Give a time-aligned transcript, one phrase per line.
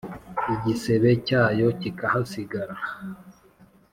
[0.53, 2.75] Igisebe cyayo kikahasigara.